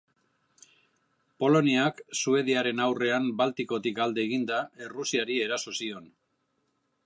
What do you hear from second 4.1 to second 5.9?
eginda, Errusiari eraso